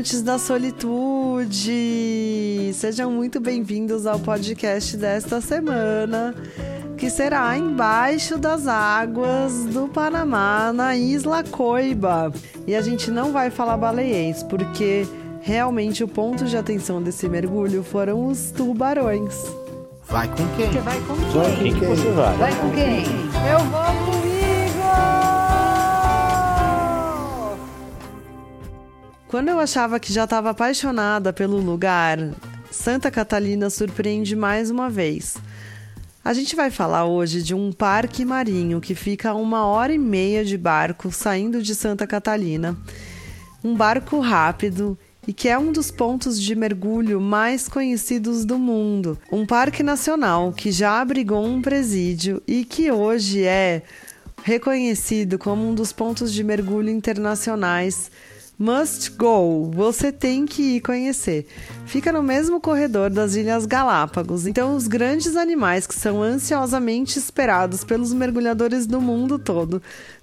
amantes 0.00 0.22
da 0.22 0.38
solitude! 0.38 1.68
Sejam 2.72 3.10
muito 3.10 3.38
bem-vindos 3.38 4.06
ao 4.06 4.18
podcast 4.18 4.96
desta 4.96 5.42
semana, 5.42 6.34
que 6.96 7.10
será 7.10 7.54
embaixo 7.58 8.38
das 8.38 8.66
águas 8.66 9.66
do 9.66 9.88
Panamá, 9.88 10.72
na 10.72 10.96
Isla 10.96 11.44
Coiba. 11.44 12.32
E 12.66 12.74
a 12.74 12.80
gente 12.80 13.10
não 13.10 13.30
vai 13.30 13.50
falar 13.50 13.76
baleiês, 13.76 14.42
porque 14.42 15.06
realmente 15.42 16.02
o 16.02 16.08
ponto 16.08 16.46
de 16.46 16.56
atenção 16.56 17.02
desse 17.02 17.28
mergulho 17.28 17.82
foram 17.82 18.26
os 18.26 18.50
tubarões. 18.50 19.34
Vai 20.08 20.28
com 20.28 20.48
quem? 20.56 20.72
Você 20.72 20.80
vai 20.80 20.98
com 21.00 21.14
quem? 21.14 21.26
Vai 21.30 21.50
com 21.50 21.56
quem 21.62 21.74
que 21.74 21.84
você 21.84 22.10
vai? 22.12 22.36
Vai 22.38 22.54
com 22.58 22.70
quem? 22.70 23.04
Eu 23.50 23.58
vou 23.66 23.84
comigo! 24.06 24.19
Quando 29.30 29.48
eu 29.48 29.60
achava 29.60 30.00
que 30.00 30.12
já 30.12 30.24
estava 30.24 30.50
apaixonada 30.50 31.32
pelo 31.32 31.58
lugar, 31.58 32.18
Santa 32.68 33.12
Catalina 33.12 33.70
surpreende 33.70 34.34
mais 34.34 34.72
uma 34.72 34.90
vez. 34.90 35.36
A 36.24 36.32
gente 36.32 36.56
vai 36.56 36.68
falar 36.68 37.06
hoje 37.06 37.40
de 37.40 37.54
um 37.54 37.70
parque 37.70 38.24
marinho 38.24 38.80
que 38.80 38.92
fica 38.92 39.30
a 39.30 39.34
uma 39.34 39.64
hora 39.66 39.92
e 39.92 39.98
meia 39.98 40.44
de 40.44 40.58
barco 40.58 41.12
saindo 41.12 41.62
de 41.62 41.76
Santa 41.76 42.08
Catalina. 42.08 42.76
Um 43.62 43.72
barco 43.76 44.18
rápido 44.18 44.98
e 45.24 45.32
que 45.32 45.48
é 45.48 45.56
um 45.56 45.70
dos 45.70 45.92
pontos 45.92 46.42
de 46.42 46.56
mergulho 46.56 47.20
mais 47.20 47.68
conhecidos 47.68 48.44
do 48.44 48.58
mundo. 48.58 49.16
Um 49.30 49.46
parque 49.46 49.84
nacional 49.84 50.52
que 50.52 50.72
já 50.72 51.00
abrigou 51.00 51.46
um 51.46 51.62
presídio 51.62 52.42
e 52.48 52.64
que 52.64 52.90
hoje 52.90 53.44
é 53.44 53.82
reconhecido 54.42 55.38
como 55.38 55.70
um 55.70 55.72
dos 55.72 55.92
pontos 55.92 56.32
de 56.32 56.42
mergulho 56.42 56.90
internacionais 56.90 58.10
Must 58.62 59.12
go, 59.12 59.70
você 59.70 60.12
tem 60.12 60.44
que 60.44 60.76
ir 60.76 60.80
conhecer. 60.82 61.46
Fica 61.86 62.12
no 62.12 62.22
mesmo 62.22 62.60
corredor 62.60 63.08
das 63.08 63.34
Ilhas 63.34 63.64
Galápagos, 63.64 64.46
então 64.46 64.76
os 64.76 64.86
grandes 64.86 65.34
animais 65.34 65.86
que 65.86 65.94
são 65.94 66.22
ansiosamente 66.22 67.18
esperados 67.18 67.84
pelos 67.84 68.12
mergulhadores 68.12 68.86
do 68.86 69.00
mundo 69.00 69.38
todo 69.38 69.80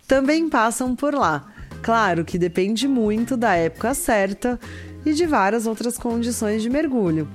também 0.08 0.48
passam 0.48 0.96
por 0.96 1.16
lá. 1.16 1.52
Claro 1.82 2.24
que 2.24 2.38
depende 2.38 2.88
muito 2.88 3.36
da 3.36 3.56
época 3.56 3.96
certa 3.96 4.60
e 5.04 5.14
de 5.14 5.26
várias 5.26 5.66
outras 5.66 5.98
condições 5.98 6.62
de 6.62 6.70
mergulho. 6.70 7.28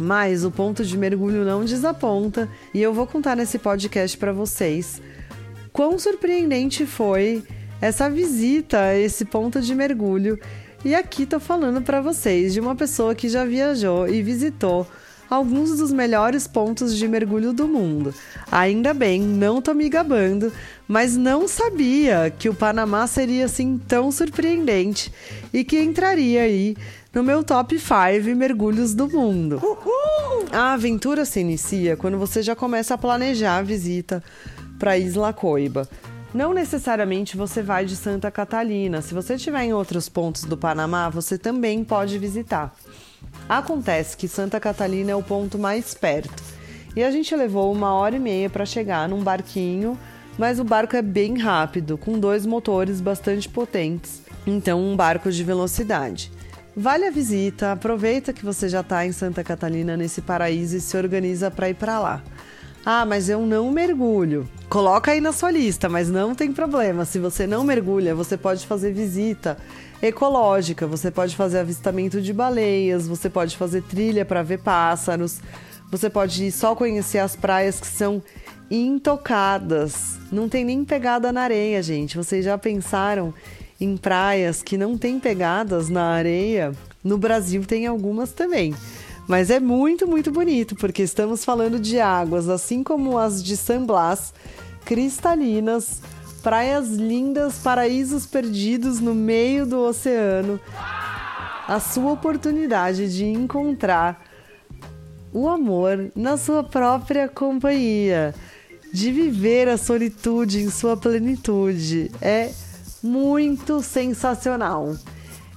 Mas 0.00 0.44
o 0.44 0.50
ponto 0.50 0.84
de 0.84 0.98
mergulho 0.98 1.44
não 1.44 1.64
desaponta 1.64 2.48
e 2.74 2.82
eu 2.82 2.92
vou 2.92 3.06
contar 3.06 3.36
nesse 3.36 3.60
podcast 3.60 4.18
para 4.18 4.32
vocês 4.32 5.00
quão 5.72 6.00
surpreendente 6.00 6.84
foi 6.84 7.44
essa 7.80 8.08
visita 8.08 8.94
esse 8.94 9.24
ponto 9.24 9.60
de 9.60 9.74
mergulho. 9.74 10.38
E 10.84 10.94
aqui 10.94 11.26
tô 11.26 11.40
falando 11.40 11.82
para 11.82 12.00
vocês 12.00 12.52
de 12.52 12.60
uma 12.60 12.74
pessoa 12.74 13.14
que 13.14 13.28
já 13.28 13.44
viajou 13.44 14.08
e 14.08 14.22
visitou 14.22 14.86
alguns 15.28 15.78
dos 15.78 15.92
melhores 15.92 16.46
pontos 16.46 16.96
de 16.96 17.08
mergulho 17.08 17.52
do 17.52 17.66
mundo. 17.66 18.14
Ainda 18.50 18.94
bem, 18.94 19.20
não 19.20 19.60
tô 19.60 19.74
me 19.74 19.88
gabando, 19.88 20.52
mas 20.86 21.16
não 21.16 21.48
sabia 21.48 22.32
que 22.38 22.48
o 22.48 22.54
Panamá 22.54 23.06
seria 23.06 23.46
assim 23.46 23.78
tão 23.78 24.12
surpreendente 24.12 25.12
e 25.52 25.64
que 25.64 25.80
entraria 25.80 26.42
aí 26.42 26.76
no 27.12 27.22
meu 27.22 27.42
top 27.42 27.78
5 27.78 28.36
mergulhos 28.36 28.94
do 28.94 29.08
mundo. 29.08 29.60
Uhul! 29.62 30.46
A 30.52 30.74
aventura 30.74 31.24
se 31.24 31.40
inicia 31.40 31.96
quando 31.96 32.18
você 32.18 32.42
já 32.42 32.54
começa 32.54 32.94
a 32.94 32.98
planejar 32.98 33.56
a 33.56 33.62
visita 33.62 34.22
para 34.78 34.96
Isla 34.96 35.32
Coiba. 35.32 35.88
Não 36.36 36.52
necessariamente 36.52 37.34
você 37.34 37.62
vai 37.62 37.86
de 37.86 37.96
Santa 37.96 38.30
Catalina. 38.30 39.00
Se 39.00 39.14
você 39.14 39.36
estiver 39.36 39.62
em 39.62 39.72
outros 39.72 40.06
pontos 40.06 40.44
do 40.44 40.54
Panamá, 40.54 41.08
você 41.08 41.38
também 41.38 41.82
pode 41.82 42.18
visitar. 42.18 42.76
Acontece 43.48 44.18
que 44.18 44.28
Santa 44.28 44.60
Catalina 44.60 45.12
é 45.12 45.16
o 45.16 45.22
ponto 45.22 45.58
mais 45.58 45.94
perto. 45.94 46.42
E 46.94 47.02
a 47.02 47.10
gente 47.10 47.34
levou 47.34 47.72
uma 47.72 47.94
hora 47.94 48.16
e 48.16 48.18
meia 48.18 48.50
para 48.50 48.66
chegar 48.66 49.08
num 49.08 49.22
barquinho, 49.22 49.98
mas 50.36 50.60
o 50.60 50.64
barco 50.64 50.94
é 50.94 51.00
bem 51.00 51.38
rápido, 51.38 51.96
com 51.96 52.18
dois 52.18 52.44
motores 52.44 53.00
bastante 53.00 53.48
potentes. 53.48 54.20
Então, 54.46 54.78
um 54.78 54.94
barco 54.94 55.32
de 55.32 55.42
velocidade. 55.42 56.30
Vale 56.76 57.06
a 57.06 57.10
visita, 57.10 57.72
aproveita 57.72 58.34
que 58.34 58.44
você 58.44 58.68
já 58.68 58.80
está 58.80 59.06
em 59.06 59.12
Santa 59.12 59.42
Catalina 59.42 59.96
nesse 59.96 60.20
paraíso 60.20 60.76
e 60.76 60.82
se 60.82 60.98
organiza 60.98 61.50
para 61.50 61.70
ir 61.70 61.74
para 61.76 61.98
lá. 61.98 62.22
Ah, 62.88 63.04
mas 63.04 63.28
eu 63.28 63.44
não 63.44 63.72
mergulho. 63.72 64.48
Coloca 64.68 65.10
aí 65.10 65.20
na 65.20 65.32
sua 65.32 65.50
lista, 65.50 65.88
mas 65.88 66.08
não 66.08 66.36
tem 66.36 66.52
problema. 66.52 67.04
Se 67.04 67.18
você 67.18 67.44
não 67.44 67.64
mergulha, 67.64 68.14
você 68.14 68.36
pode 68.36 68.64
fazer 68.64 68.92
visita 68.92 69.58
ecológica, 70.00 70.86
você 70.86 71.10
pode 71.10 71.34
fazer 71.34 71.58
avistamento 71.58 72.22
de 72.22 72.32
baleias, 72.32 73.08
você 73.08 73.28
pode 73.28 73.56
fazer 73.56 73.82
trilha 73.82 74.24
para 74.24 74.44
ver 74.44 74.60
pássaros, 74.60 75.40
você 75.90 76.08
pode 76.08 76.52
só 76.52 76.76
conhecer 76.76 77.18
as 77.18 77.34
praias 77.34 77.80
que 77.80 77.88
são 77.88 78.22
intocadas. 78.70 80.16
Não 80.30 80.48
tem 80.48 80.64
nem 80.64 80.84
pegada 80.84 81.32
na 81.32 81.42
areia, 81.42 81.82
gente. 81.82 82.16
Vocês 82.16 82.44
já 82.44 82.56
pensaram 82.56 83.34
em 83.80 83.96
praias 83.96 84.62
que 84.62 84.78
não 84.78 84.96
tem 84.96 85.18
pegadas 85.18 85.88
na 85.88 86.04
areia? 86.04 86.70
No 87.02 87.18
Brasil 87.18 87.64
tem 87.66 87.84
algumas 87.84 88.30
também. 88.30 88.76
Mas 89.26 89.50
é 89.50 89.58
muito, 89.58 90.06
muito 90.06 90.30
bonito, 90.30 90.76
porque 90.76 91.02
estamos 91.02 91.44
falando 91.44 91.80
de 91.80 91.98
águas, 91.98 92.48
assim 92.48 92.82
como 92.82 93.18
as 93.18 93.42
de 93.42 93.56
San 93.56 93.84
Blas, 93.84 94.32
cristalinas, 94.84 96.00
praias 96.42 96.90
lindas, 96.90 97.58
paraísos 97.58 98.24
perdidos 98.24 99.00
no 99.00 99.14
meio 99.14 99.66
do 99.66 99.80
oceano. 99.80 100.60
A 101.66 101.80
sua 101.80 102.12
oportunidade 102.12 103.12
de 103.12 103.24
encontrar 103.24 104.24
o 105.32 105.48
amor 105.48 106.12
na 106.14 106.36
sua 106.36 106.62
própria 106.62 107.28
companhia, 107.28 108.32
de 108.92 109.10
viver 109.10 109.68
a 109.68 109.76
solitude 109.76 110.60
em 110.60 110.70
sua 110.70 110.96
plenitude. 110.96 112.12
É 112.22 112.52
muito 113.02 113.82
sensacional. 113.82 114.96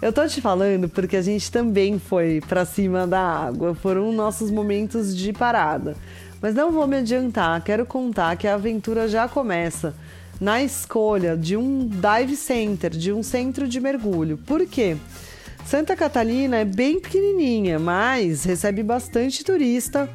Eu 0.02 0.14
tô 0.14 0.26
te 0.26 0.40
falando 0.40 0.88
porque 0.88 1.18
a 1.18 1.22
gente 1.22 1.52
também 1.52 2.00
foi 2.00 2.42
para 2.48 2.64
cima 2.64 3.06
da 3.06 3.20
água, 3.20 3.76
foram 3.76 4.14
nossos 4.14 4.50
momentos 4.50 5.14
de 5.16 5.34
parada. 5.34 5.94
Mas 6.42 6.56
não 6.56 6.72
vou 6.72 6.88
me 6.88 6.96
adiantar, 6.96 7.62
quero 7.62 7.86
contar 7.86 8.38
que 8.38 8.48
a 8.48 8.54
aventura 8.54 9.10
já 9.10 9.28
começa 9.28 9.94
na 10.40 10.64
escolha 10.64 11.36
de 11.36 11.58
um 11.58 11.86
dive 11.86 12.38
center, 12.38 12.92
de 12.92 13.12
um 13.12 13.22
centro 13.22 13.68
de 13.68 13.82
mergulho. 13.82 14.38
Por 14.38 14.66
quê? 14.66 14.96
Santa 15.66 15.98
Catalina 15.98 16.56
é 16.56 16.66
bem 16.66 17.02
pequenininha, 17.02 17.78
mas 17.78 18.46
recebe 18.46 18.82
bastante 18.82 19.44
turista 19.44 20.10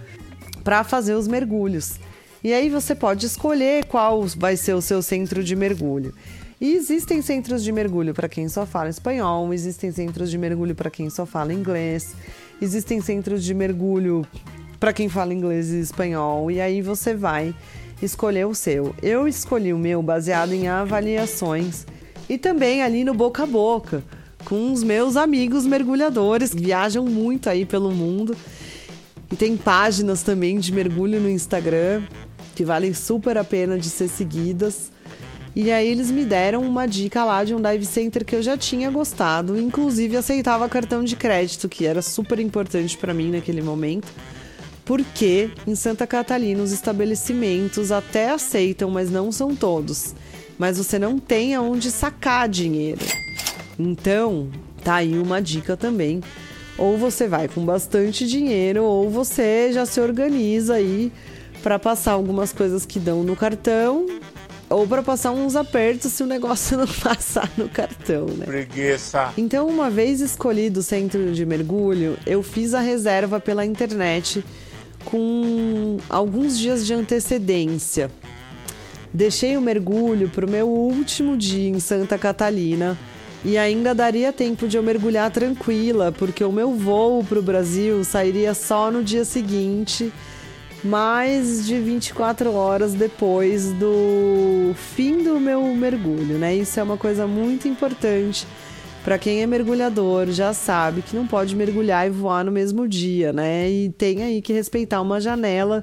para 0.65 0.83
fazer 0.83 1.13
os 1.13 1.29
mergulhos. 1.29 2.01
E 2.43 2.55
aí 2.55 2.71
você 2.71 2.95
pode 2.95 3.27
escolher 3.27 3.85
qual 3.85 4.23
vai 4.37 4.57
ser 4.57 4.73
o 4.73 4.81
seu 4.81 5.03
centro 5.03 5.45
de 5.45 5.55
mergulho. 5.55 6.15
E 6.61 6.73
existem 6.73 7.21
centros 7.21 7.65
de 7.65 7.73
mergulho 7.73 8.15
para 8.15 8.29
quem 8.29 8.49
só 8.49 8.65
fala 8.65 8.89
espanhol, 8.89 9.53
existem 9.53 9.91
centros 9.91 10.31
de 10.31 10.39
mergulho 10.39 10.75
para 10.75 10.91
quem 10.91 11.11
só 11.11 11.27
fala 11.27 11.53
inglês, 11.53 12.15
existem 12.63 13.01
centros 13.01 13.43
de 13.43 13.53
mergulho 13.53 14.27
para 14.79 14.93
quem 14.93 15.09
fala 15.09 15.35
inglês 15.35 15.71
e 15.71 15.81
espanhol, 15.81 16.51
e 16.51 16.61
aí 16.61 16.81
você 16.81 17.15
vai 17.15 17.55
escolher 18.01 18.47
o 18.47 18.55
seu. 18.55 18.95
Eu 19.03 19.27
escolhi 19.27 19.73
o 19.73 19.79
meu 19.79 20.03
baseado 20.03 20.53
em 20.53 20.69
avaliações 20.69 21.87
e 22.29 22.39
também 22.39 22.83
ali 22.83 23.05
no 23.05 23.15
boca 23.15 23.43
a 23.43 23.47
boca, 23.47 24.03
com 24.45 24.73
os 24.73 24.83
meus 24.83 25.17
amigos 25.17 25.67
mergulhadores 25.67 26.55
que 26.55 26.63
viajam 26.63 27.05
muito 27.05 27.49
aí 27.49 27.65
pelo 27.65 27.91
mundo. 27.91 28.37
E 29.33 29.37
tem 29.37 29.57
páginas 29.57 30.23
também 30.23 30.59
de 30.59 30.73
mergulho 30.73 31.21
no 31.21 31.29
Instagram 31.29 32.03
que 32.55 32.65
valem 32.65 32.95
super 32.95 33.37
a 33.37 33.43
pena 33.43 33.77
de 33.79 33.91
ser 33.91 34.09
seguidas. 34.09 34.93
E 35.57 35.71
aí 35.71 35.89
eles 35.89 36.11
me 36.11 36.25
deram 36.25 36.63
uma 36.63 36.85
dica 36.85 37.25
lá 37.25 37.45
de 37.45 37.55
um 37.55 37.63
dive 37.63 37.87
center 37.87 38.25
que 38.25 38.35
eu 38.35 38.43
já 38.43 38.57
tinha 38.57 38.91
gostado, 38.91 39.57
inclusive 39.57 40.17
aceitava 40.17 40.69
cartão 40.69 41.05
de 41.05 41.15
crédito, 41.15 41.69
que 41.69 41.87
era 41.87 42.03
super 42.03 42.41
importante 42.41 42.99
para 42.99 43.15
mim 43.15 43.31
naquele 43.31 43.63
momento. 43.63 44.09
Porque 44.85 45.51
em 45.65 45.77
Santa 45.77 46.09
Catarina 46.09 46.61
os 46.61 46.73
estabelecimentos 46.73 47.93
até 47.93 48.31
aceitam, 48.31 48.91
mas 48.91 49.11
não 49.11 49.31
são 49.31 49.55
todos. 49.55 50.15
Mas 50.59 50.77
você 50.77 50.99
não 50.99 51.21
tem 51.21 51.55
aonde 51.55 51.91
sacar 51.91 52.49
dinheiro. 52.49 53.05
Então, 53.79 54.51
tá 54.83 54.97
aí 54.97 55.17
uma 55.17 55.41
dica 55.41 55.77
também. 55.77 56.21
Ou 56.77 56.99
você 56.99 57.29
vai 57.29 57.47
com 57.47 57.65
bastante 57.65 58.27
dinheiro, 58.27 58.83
ou 58.83 59.09
você 59.09 59.73
já 59.73 59.87
se 59.87 60.01
organiza 60.01 60.75
aí 60.75 61.13
para 61.63 61.79
passar 61.79 62.13
algumas 62.13 62.53
coisas 62.53 62.85
que 62.85 62.99
dão 62.99 63.23
no 63.23 63.37
cartão 63.37 64.07
ou 64.69 64.87
para 64.87 65.03
passar 65.03 65.31
uns 65.33 65.57
apertos 65.57 66.13
se 66.13 66.23
o 66.23 66.27
negócio 66.27 66.77
não 66.79 66.87
passar 66.87 67.51
no 67.57 67.69
cartão, 67.69 68.27
né? 68.27 68.47
Preguiça. 68.47 69.33
Então, 69.37 69.69
uma 69.69 69.91
vez 69.91 70.21
escolhido 70.21 70.81
o 70.81 70.83
centro 70.83 71.33
de 71.33 71.45
mergulho, 71.45 72.19
eu 72.27 72.43
fiz 72.43 72.75
a 72.75 72.81
reserva 72.81 73.39
pela 73.41 73.65
internet 73.65 74.45
com 75.05 75.99
alguns 76.09 76.59
dias 76.59 76.87
de 76.87 76.95
antecedência. 76.95 78.11
Deixei 79.13 79.57
o 79.57 79.61
mergulho 79.61 80.29
para 80.29 80.45
o 80.45 80.51
meu 80.51 80.69
último 80.69 81.37
dia 81.37 81.69
em 81.69 81.79
Santa 81.79 82.19
Catalina 82.19 82.99
e 83.45 83.59
ainda 83.59 83.95
daria 83.95 84.33
tempo 84.33 84.67
de 84.67 84.77
eu 84.77 84.83
mergulhar 84.83 85.31
tranquila, 85.31 86.11
porque 86.11 86.43
o 86.43 86.51
meu 86.51 86.73
voo 86.73 87.23
para 87.23 87.39
o 87.39 87.43
Brasil 87.43 88.03
sairia 88.03 88.55
só 88.55 88.91
no 88.91 89.05
dia 89.05 89.25
seguinte, 89.25 90.11
mais 90.85 91.67
de 91.67 91.79
24 91.79 92.53
horas 92.53 92.93
depois 92.93 93.73
do 93.73 94.75
fim 94.75 95.25
do 95.25 95.41
meu 95.41 95.63
mergulho, 95.75 96.39
né? 96.39 96.55
Isso 96.55 96.79
é 96.79 96.83
uma 96.83 96.99
coisa 96.99 97.27
muito 97.27 97.67
importante. 97.67 98.47
Para 99.03 99.19
quem 99.19 99.43
é 99.43 99.47
mergulhador, 99.47 100.29
já 100.29 100.53
sabe 100.53 101.03
que 101.03 101.17
não 101.17 101.27
pode 101.27 101.57
mergulhar 101.57 102.07
e 102.07 102.11
voar 102.11 102.45
no 102.45 102.53
mesmo 102.53 102.87
dia, 102.87 103.33
né? 103.33 103.71
E 103.71 103.91
tem 103.91 104.23
aí 104.23 104.43
que 104.43 104.53
respeitar 104.53 105.01
uma 105.01 105.21
janela 105.21 105.83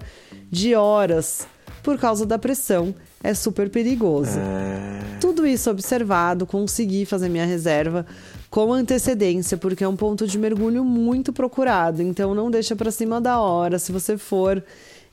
de 0.50 0.75
horas 0.75 1.48
por 1.83 1.98
causa 1.98 2.25
da 2.25 2.38
pressão 2.38 2.94
é 3.24 3.33
super 3.33 3.69
perigoso. 3.69 4.39
É... 4.39 5.19
Tudo 5.19 5.45
isso 5.45 5.69
observado, 5.69 6.45
consegui 6.45 7.06
fazer 7.06 7.30
minha 7.30 7.45
reserva 7.45 8.06
com 8.50 8.74
antecedência, 8.74 9.57
porque 9.57 9.83
é 9.83 9.88
um 9.88 9.95
ponto 9.95 10.27
de 10.27 10.38
mergulho 10.38 10.83
muito 10.83 11.31
procurado. 11.31 12.01
Então 12.01 12.36
não 12.36 12.51
deixa 12.51 12.75
para 12.75 12.92
cima 12.92 13.21
da 13.21 13.39
hora. 13.39 13.80
Se 13.80 13.92
você 13.92 14.18
for 14.18 14.63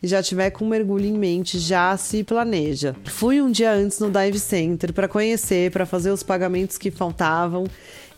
e 0.02 0.06
já 0.06 0.22
tiver 0.22 0.50
com 0.50 0.66
mergulho 0.66 1.06
em 1.06 1.12
mente, 1.12 1.58
já 1.58 1.96
se 1.96 2.22
planeja. 2.22 2.94
Fui 3.04 3.40
um 3.40 3.50
dia 3.50 3.72
antes 3.72 3.98
no 3.98 4.10
Dive 4.10 4.38
Center 4.38 4.92
para 4.92 5.08
conhecer, 5.08 5.70
para 5.70 5.86
fazer 5.86 6.10
os 6.10 6.22
pagamentos 6.22 6.78
que 6.78 6.90
faltavam 6.90 7.64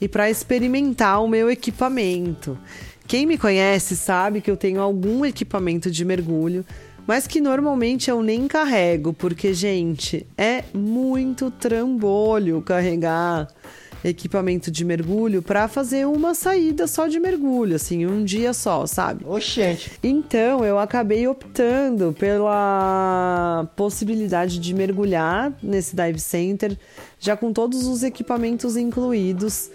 e 0.01 0.09
para 0.09 0.31
experimentar 0.31 1.23
o 1.23 1.29
meu 1.29 1.51
equipamento. 1.51 2.59
Quem 3.07 3.27
me 3.27 3.37
conhece 3.37 3.97
sabe 3.97 4.41
que 4.41 4.51
eu 4.51 4.57
tenho 4.57 4.81
algum 4.81 5.25
equipamento 5.25 5.91
de 5.91 6.05
mergulho 6.05 6.65
mas 7.07 7.27
que 7.27 7.41
normalmente 7.41 8.09
eu 8.09 8.23
nem 8.23 8.47
carrego, 8.47 9.13
porque, 9.13 9.53
gente, 9.53 10.25
é 10.39 10.63
muito 10.73 11.51
trambolho 11.51 12.63
carregar 12.63 13.49
equipamento 14.05 14.71
de 14.71 14.85
mergulho 14.85 15.43
para 15.43 15.69
fazer 15.69 16.07
uma 16.07 16.35
saída 16.35 16.87
só 16.87 17.07
de 17.07 17.21
mergulho, 17.21 17.77
assim, 17.77 18.07
um 18.07 18.25
dia 18.25 18.53
só, 18.53 18.87
sabe? 18.87 19.25
Oxente. 19.27 19.93
Então, 20.03 20.65
eu 20.65 20.79
acabei 20.79 21.27
optando 21.29 22.15
pela 22.19 23.69
possibilidade 23.77 24.59
de 24.59 24.75
mergulhar 24.75 25.53
nesse 25.63 25.95
dive 25.95 26.21
center, 26.21 26.77
já 27.19 27.37
com 27.37 27.53
todos 27.53 27.87
os 27.87 28.03
equipamentos 28.03 28.77
incluídos 28.77 29.71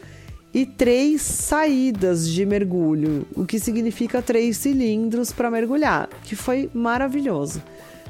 e 0.53 0.65
três 0.65 1.21
saídas 1.21 2.29
de 2.29 2.45
mergulho, 2.45 3.27
o 3.35 3.45
que 3.45 3.59
significa 3.59 4.21
três 4.21 4.55
cilindros 4.57 5.33
para 5.33 5.51
mergulhar, 5.51 6.09
que 6.23 6.35
foi 6.35 6.69
maravilhoso. 6.73 7.61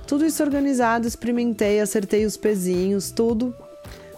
Tudo 0.08 0.24
isso 0.24 0.44
organizado, 0.44 1.08
experimentei, 1.08 1.80
acertei 1.80 2.24
os 2.24 2.38
pezinhos, 2.38 3.10
tudo, 3.10 3.56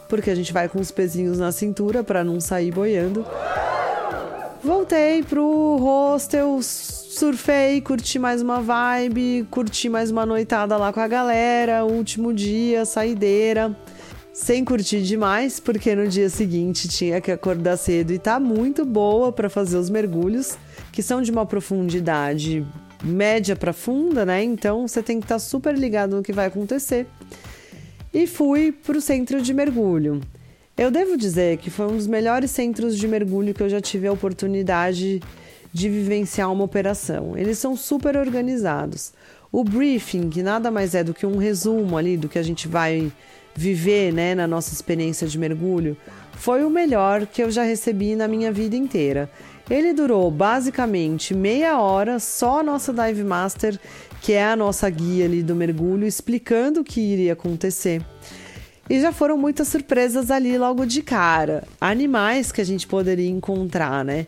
porque 0.07 0.29
a 0.29 0.35
gente 0.35 0.53
vai 0.53 0.67
com 0.67 0.79
os 0.79 0.91
pezinhos 0.91 1.39
na 1.39 1.51
cintura 1.51 2.03
para 2.03 2.23
não 2.23 2.39
sair 2.39 2.71
boiando. 2.71 3.25
Voltei 4.63 5.23
pro 5.23 5.77
hostel, 5.77 6.59
surfei, 6.61 7.79
curti 7.81 8.19
mais 8.19 8.41
uma 8.41 8.59
vibe, 8.59 9.47
curti 9.49 9.87
mais 9.89 10.11
uma 10.11 10.25
noitada 10.25 10.75
lá 10.77 10.91
com 10.91 10.99
a 10.99 11.07
galera, 11.07 11.85
último 11.85 12.33
dia, 12.33 12.85
saideira 12.85 13.75
sem 14.37 14.63
curtir 14.63 15.01
demais, 15.01 15.59
porque 15.59 15.95
no 15.95 16.07
dia 16.07 16.29
seguinte 16.29 16.87
tinha 16.87 17.19
que 17.19 17.31
acordar 17.31 17.75
cedo 17.75 18.13
e 18.13 18.19
tá 18.19 18.39
muito 18.39 18.85
boa 18.85 19.31
para 19.31 19.49
fazer 19.49 19.77
os 19.77 19.89
mergulhos, 19.89 20.55
que 20.91 21.01
são 21.01 21.23
de 21.23 21.31
uma 21.31 21.43
profundidade 21.43 22.63
média 23.03 23.55
para 23.55 23.73
funda, 23.73 24.23
né? 24.27 24.43
Então 24.43 24.87
você 24.87 25.01
tem 25.01 25.19
que 25.19 25.25
estar 25.25 25.35
tá 25.35 25.39
super 25.39 25.75
ligado 25.75 26.15
no 26.15 26.21
que 26.21 26.31
vai 26.31 26.45
acontecer. 26.45 27.07
E 28.13 28.25
fui 28.25 28.71
para 28.71 28.97
o 28.97 29.01
centro 29.01 29.41
de 29.41 29.53
mergulho. 29.53 30.21
Eu 30.77 30.91
devo 30.91 31.17
dizer 31.17 31.57
que 31.57 31.69
foi 31.69 31.87
um 31.87 31.97
dos 31.97 32.07
melhores 32.07 32.51
centros 32.51 32.97
de 32.97 33.07
mergulho 33.07 33.53
que 33.53 33.61
eu 33.61 33.69
já 33.69 33.81
tive 33.81 34.07
a 34.07 34.11
oportunidade 34.11 35.21
de 35.73 35.89
vivenciar 35.89 36.51
uma 36.51 36.63
operação. 36.63 37.37
Eles 37.37 37.57
são 37.57 37.75
super 37.75 38.15
organizados. 38.15 39.13
O 39.51 39.63
briefing, 39.63 40.29
que 40.29 40.43
nada 40.43 40.69
mais 40.69 40.93
é 40.93 41.03
do 41.03 41.13
que 41.13 41.25
um 41.25 41.37
resumo 41.37 41.97
ali 41.97 42.17
do 42.17 42.29
que 42.29 42.37
a 42.37 42.43
gente 42.43 42.67
vai 42.67 43.11
viver 43.55 44.13
né, 44.13 44.35
na 44.35 44.45
nossa 44.45 44.73
experiência 44.73 45.27
de 45.27 45.37
mergulho 45.37 45.97
foi 46.33 46.63
o 46.63 46.69
melhor 46.69 47.25
que 47.25 47.41
eu 47.41 47.49
já 47.49 47.63
recebi 47.63 48.15
na 48.15 48.27
minha 48.27 48.51
vida 48.51 48.75
inteira. 48.75 49.29
Ele 49.69 49.91
durou 49.91 50.29
basicamente 50.29 51.33
meia 51.33 51.79
hora, 51.79 52.19
só 52.19 52.59
a 52.59 52.63
nossa 52.63 52.93
Dive 52.93 53.23
Master, 53.23 53.77
que 54.27 54.33
é 54.33 54.43
a 54.43 54.57
nossa 54.57 54.89
guia 54.89 55.23
ali 55.23 55.41
do 55.41 55.55
mergulho, 55.55 56.05
explicando 56.05 56.81
o 56.81 56.83
que 56.83 56.99
iria 56.99 57.31
acontecer. 57.31 58.01
E 58.89 58.99
já 58.99 59.13
foram 59.13 59.37
muitas 59.37 59.69
surpresas 59.69 60.29
ali 60.29 60.57
logo 60.57 60.85
de 60.85 61.01
cara. 61.01 61.63
Animais 61.79 62.51
que 62.51 62.59
a 62.59 62.63
gente 62.65 62.85
poderia 62.85 63.29
encontrar, 63.29 64.03
né? 64.03 64.27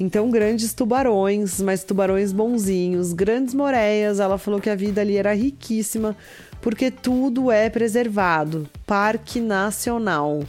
Então, 0.00 0.32
grandes 0.32 0.74
tubarões, 0.74 1.60
mas 1.60 1.84
tubarões 1.84 2.32
bonzinhos, 2.32 3.12
grandes 3.12 3.54
moreias. 3.54 4.18
Ela 4.18 4.36
falou 4.36 4.60
que 4.60 4.68
a 4.68 4.74
vida 4.74 5.00
ali 5.00 5.16
era 5.16 5.32
riquíssima, 5.32 6.16
porque 6.60 6.90
tudo 6.90 7.48
é 7.48 7.70
preservado. 7.70 8.68
Parque 8.84 9.38
Nacional. 9.38 10.42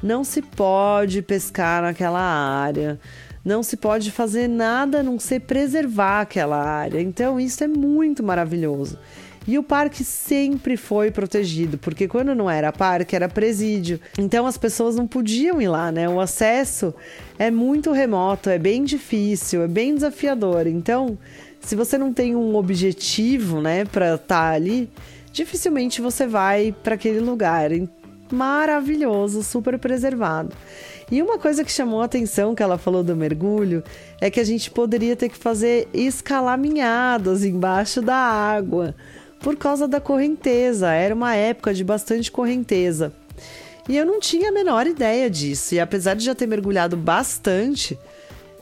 Não 0.00 0.22
se 0.22 0.40
pode 0.40 1.20
pescar 1.20 1.82
naquela 1.82 2.20
área. 2.20 3.00
Não 3.46 3.62
se 3.62 3.76
pode 3.76 4.10
fazer 4.10 4.48
nada 4.48 4.98
a 4.98 5.02
não 5.04 5.20
ser 5.20 5.42
preservar 5.42 6.22
aquela 6.22 6.60
área. 6.60 7.00
Então, 7.00 7.38
isso 7.38 7.62
é 7.62 7.68
muito 7.68 8.20
maravilhoso. 8.20 8.98
E 9.46 9.56
o 9.56 9.62
parque 9.62 10.02
sempre 10.02 10.76
foi 10.76 11.12
protegido, 11.12 11.78
porque 11.78 12.08
quando 12.08 12.34
não 12.34 12.50
era 12.50 12.72
parque, 12.72 13.14
era 13.14 13.28
presídio. 13.28 14.00
Então 14.18 14.44
as 14.44 14.58
pessoas 14.58 14.96
não 14.96 15.06
podiam 15.06 15.62
ir 15.62 15.68
lá, 15.68 15.92
né? 15.92 16.08
O 16.08 16.18
acesso 16.18 16.92
é 17.38 17.48
muito 17.48 17.92
remoto, 17.92 18.50
é 18.50 18.58
bem 18.58 18.82
difícil, 18.82 19.62
é 19.62 19.68
bem 19.68 19.94
desafiador. 19.94 20.66
Então, 20.66 21.16
se 21.60 21.76
você 21.76 21.96
não 21.96 22.12
tem 22.12 22.34
um 22.34 22.56
objetivo, 22.56 23.60
né, 23.60 23.84
para 23.84 24.16
estar 24.16 24.26
tá 24.26 24.50
ali, 24.50 24.90
dificilmente 25.32 26.00
você 26.00 26.26
vai 26.26 26.74
para 26.82 26.96
aquele 26.96 27.20
lugar. 27.20 27.70
Maravilhoso, 28.32 29.44
super 29.44 29.78
preservado. 29.78 30.52
E 31.10 31.22
uma 31.22 31.38
coisa 31.38 31.64
que 31.64 31.70
chamou 31.70 32.02
a 32.02 32.06
atenção 32.06 32.54
que 32.54 32.62
ela 32.62 32.76
falou 32.76 33.04
do 33.04 33.14
mergulho 33.14 33.82
é 34.20 34.28
que 34.28 34.40
a 34.40 34.44
gente 34.44 34.70
poderia 34.70 35.14
ter 35.14 35.28
que 35.28 35.38
fazer 35.38 35.88
escalaminhadas 35.94 37.44
embaixo 37.44 38.02
da 38.02 38.16
água 38.16 38.94
por 39.40 39.56
causa 39.56 39.86
da 39.86 40.00
correnteza. 40.00 40.90
Era 40.90 41.14
uma 41.14 41.34
época 41.36 41.72
de 41.72 41.84
bastante 41.84 42.32
correnteza. 42.32 43.12
E 43.88 43.96
eu 43.96 44.04
não 44.04 44.18
tinha 44.18 44.48
a 44.48 44.52
menor 44.52 44.88
ideia 44.88 45.30
disso. 45.30 45.76
E 45.76 45.80
apesar 45.80 46.14
de 46.14 46.24
já 46.24 46.34
ter 46.34 46.48
mergulhado 46.48 46.96
bastante, 46.96 47.96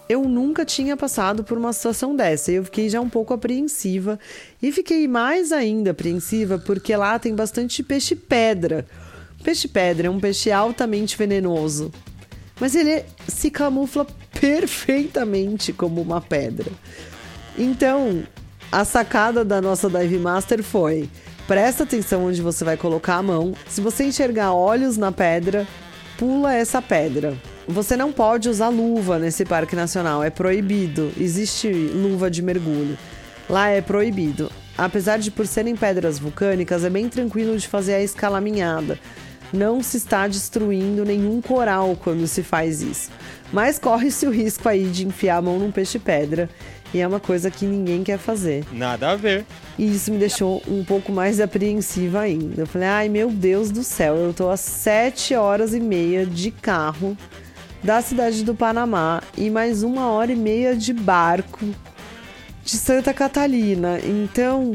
eu 0.07 0.23
nunca 0.25 0.67
tinha 0.67 0.99
passado 0.99 1.43
por 1.43 1.57
uma 1.57 1.73
situação 1.73 2.15
dessa. 2.15 2.53
Eu 2.53 2.65
fiquei 2.65 2.91
já 2.91 3.01
um 3.01 3.09
pouco 3.09 3.33
apreensiva. 3.33 4.19
E 4.63 4.71
fiquei 4.71 5.09
mais 5.09 5.51
ainda 5.51 5.93
apreensiva 5.93 6.59
porque 6.59 6.95
lá 6.95 7.19
tem 7.19 7.35
bastante 7.35 7.83
peixe-pedra. 7.83 8.87
Peixe-pedra 9.43 10.09
é 10.09 10.11
um 10.11 10.21
peixe 10.21 10.53
altamente 10.53 11.17
venenoso. 11.17 11.91
Mas 12.61 12.75
ele 12.75 13.05
se 13.27 13.51
camufla 13.51 14.07
perfeitamente 14.41 15.73
como 15.73 16.01
uma 16.01 16.21
pedra. 16.21 16.71
Então, 17.59 18.23
a 18.71 18.85
sacada 18.85 19.45
da 19.45 19.61
nossa 19.61 19.89
Dive 19.89 20.19
Master 20.19 20.63
foi: 20.63 21.09
presta 21.47 21.85
atenção 21.85 22.27
onde 22.27 22.43
você 22.43 22.65
vai 22.65 22.77
colocar 22.77 23.17
a 23.17 23.23
mão. 23.23 23.55
Se 23.69 23.81
você 23.81 24.05
enxergar 24.05 24.53
olhos 24.53 24.97
na 24.97 25.13
pedra, 25.13 25.67
pula 26.19 26.55
essa 26.55 26.81
pedra. 26.81 27.37
Você 27.67 27.97
não 27.97 28.13
pode 28.13 28.49
usar 28.49 28.69
luva 28.69 29.19
nesse 29.19 29.45
parque 29.45 29.75
nacional, 29.75 30.23
é 30.23 30.31
proibido. 30.31 31.11
Existe 31.19 31.69
luva 31.69 32.31
de 32.31 32.43
mergulho. 32.43 32.99
Lá 33.49 33.69
é 33.69 33.81
proibido. 33.81 34.51
Apesar 34.77 35.19
de 35.19 35.31
por 35.31 35.47
serem 35.47 35.77
pedras 35.77 36.19
vulcânicas, 36.19 36.85
é 36.85 36.91
bem 36.91 37.09
tranquilo 37.09 37.57
de 37.57 37.69
fazer 37.69 37.95
a 37.95 38.03
escalaminhada. 38.03 38.99
Não 39.55 39.81
se 39.83 39.99
está 39.99 40.27
destruindo 40.27 41.05
nenhum 41.05 41.41
coral 41.41 41.97
quando 42.03 42.27
se 42.27 42.43
faz 42.43 42.83
isso. 42.83 43.09
Mas 43.53 43.79
corre-se 43.79 44.27
o 44.27 44.31
risco 44.31 44.69
aí 44.69 44.87
de 44.87 45.07
enfiar 45.07 45.37
a 45.37 45.43
mão 45.43 45.61
num 45.61 45.71
peixe-pedra 45.71 46.51
e 46.93 46.99
é 46.99 47.07
uma 47.07 47.21
coisa 47.21 47.53
que 47.53 47.65
ninguém 47.65 48.03
quer 48.03 48.19
fazer. 48.19 48.65
Nada 48.73 49.13
a 49.13 49.17
ver. 49.17 49.47
E 49.79 49.95
isso 49.95 50.11
me 50.11 50.19
deixou 50.19 50.61
um 50.67 50.83
pouco 50.85 51.13
mais 51.13 51.41
apreensiva 51.41 52.21
ainda. 52.21 52.63
Eu 52.63 52.67
falei, 52.67 52.89
ai 52.89 53.09
meu 53.09 53.31
Deus 53.31 53.71
do 53.71 53.85
céu, 53.85 54.17
eu 54.17 54.35
tô 54.35 54.51
a 54.51 54.57
sete 54.57 55.37
horas 55.37 55.73
e 55.73 55.79
meia 55.79 56.27
de 56.27 56.51
carro 56.51 57.17
da 57.81 58.03
cidade 58.03 58.43
do 58.43 58.57
Panamá 58.57 59.23
e 59.37 59.51
mais 59.51 59.85
uma 59.85 60.09
hora 60.09 60.33
e 60.33 60.37
meia 60.37 60.75
de 60.75 60.93
barco 60.93 61.65
de 62.65 62.77
Santa 62.77 63.15
Catalina. 63.15 64.01
Então, 64.03 64.75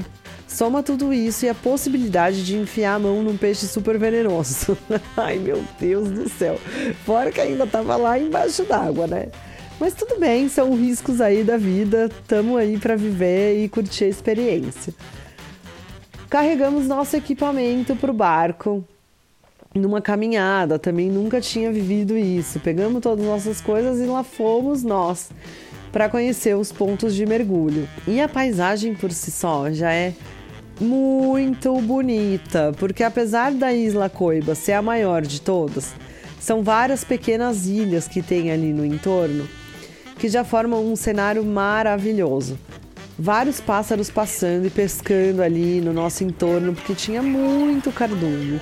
soma 0.50 0.82
tudo 0.82 1.14
isso 1.14 1.46
e 1.46 1.50
a 1.50 1.56
possibilidade 1.56 2.44
de 2.44 2.58
enfiar 2.58 2.96
a 2.96 3.00
mão 3.00 3.22
num 3.22 3.38
peixe 3.38 3.68
super 3.68 3.98
venenoso. 3.98 4.78
ai 5.16 5.38
meu 5.38 5.64
Deus 5.80 6.10
do 6.10 6.28
céu. 6.28 6.60
Fora 7.06 7.32
que 7.32 7.40
ainda 7.40 7.68
tava 7.68 7.96
lá 7.96 8.18
embaixo 8.18 8.64
d'água, 8.64 9.08
né? 9.08 9.28
Mas 9.80 9.94
tudo 9.94 10.20
bem, 10.20 10.50
são 10.50 10.76
riscos 10.76 11.22
aí 11.22 11.44
da 11.44 11.56
vida, 11.56 12.08
estamos 12.08 12.58
aí 12.58 12.78
para 12.78 12.98
viver 12.98 13.64
e 13.64 13.70
curtir 13.70 14.06
a 14.06 14.08
experiência. 14.10 14.94
Carregamos 16.30 16.86
nosso 16.86 17.16
equipamento 17.16 17.96
para 17.96 18.12
o 18.12 18.14
barco. 18.14 18.84
numa 19.74 20.02
caminhada, 20.02 20.78
também 20.78 21.10
nunca 21.10 21.40
tinha 21.40 21.72
vivido 21.72 22.18
isso. 22.18 22.60
Pegamos 22.60 23.02
todas 23.02 23.24
as 23.24 23.32
nossas 23.32 23.62
coisas 23.62 24.00
e 24.00 24.06
lá 24.06 24.24
fomos 24.24 24.84
nós 24.84 25.30
para 25.92 26.10
conhecer 26.10 26.56
os 26.56 26.72
pontos 26.72 27.16
de 27.16 27.26
mergulho. 27.26 27.88
E 28.08 28.20
a 28.20 28.28
paisagem 28.28 28.94
por 28.94 29.12
si 29.12 29.32
só 29.32 29.72
já 29.72 29.92
é 29.92 30.14
muito 30.80 31.80
bonita, 31.82 32.74
porque 32.78 33.04
apesar 33.04 33.52
da 33.52 33.74
Isla 33.74 34.10
Coiba 34.10 34.56
ser 34.56 34.74
a 34.74 34.82
maior 34.82 35.22
de 35.22 35.42
todas, 35.42 35.94
são 36.40 36.64
várias 36.64 37.04
pequenas 37.04 37.66
ilhas 37.68 38.08
que 38.08 38.22
tem 38.22 38.52
ali 38.52 38.74
no 38.74 38.86
entorno 38.86 39.48
que 40.20 40.28
já 40.28 40.44
formam 40.44 40.86
um 40.86 40.96
cenário 40.96 41.44
maravilhoso. 41.44 42.60
Vários 43.18 43.60
pássaros 43.60 44.12
passando 44.12 44.68
e 44.68 44.70
pescando 44.70 45.42
ali 45.42 45.82
no 45.82 45.94
nosso 45.94 46.24
entorno, 46.24 46.74
porque 46.76 46.94
tinha 46.94 47.22
muito 47.24 47.92
cardume. 47.92 48.60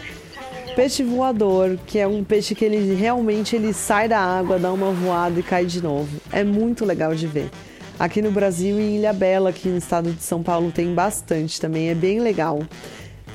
Peixe 0.75 1.03
voador, 1.03 1.77
que 1.88 1.97
é 1.97 2.07
um 2.07 2.24
peixe 2.24 2.53
que 2.53 2.63
ele 2.63 2.93
realmente 2.93 3.55
ele 3.55 3.74
sai 3.74 4.07
da 4.07 4.19
água, 4.19 4.59
dá 4.59 4.71
uma 4.71 4.91
voada 4.91 5.39
e 5.39 5.43
cai 5.43 5.65
de 5.65 5.81
novo. 5.81 6.09
É 6.31 6.43
muito 6.43 6.86
legal 6.86 7.15
de 7.15 7.25
ver. 7.25 7.50
Aqui 8.00 8.22
no 8.22 8.30
Brasil, 8.30 8.80
em 8.80 8.98
Ilha 8.98 9.12
Bela, 9.12 9.50
aqui 9.50 9.68
no 9.68 9.77
estado 9.77 10.12
de 10.12 10.22
São 10.22 10.44
Paulo, 10.44 10.72
tem 10.72 10.94
bastante 10.94 11.60
também, 11.60 11.89
é 11.89 11.96
bem 11.96 12.20
legal. 12.20 12.62